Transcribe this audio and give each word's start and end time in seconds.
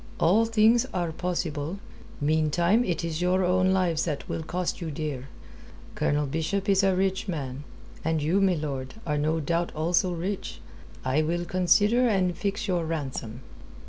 All 0.19 0.45
things 0.45 0.87
are 0.95 1.11
possible. 1.11 1.77
Meantime 2.19 2.83
it 2.83 3.05
is 3.05 3.21
your 3.21 3.43
own 3.45 3.71
lives 3.71 4.03
that 4.05 4.27
will 4.27 4.41
cost 4.41 4.81
you 4.81 4.89
dear. 4.89 5.29
Colonel 5.93 6.25
Bishop 6.25 6.67
is 6.67 6.81
a 6.81 6.95
rich 6.95 7.27
man; 7.27 7.65
and 8.03 8.19
you, 8.19 8.41
milord, 8.41 8.95
are 9.05 9.19
no 9.19 9.39
doubt 9.39 9.71
also 9.75 10.11
rich. 10.11 10.59
I 11.05 11.21
will 11.21 11.45
consider 11.45 12.07
and 12.07 12.35
fix 12.35 12.67
your 12.67 12.83
ransom." 12.83 13.41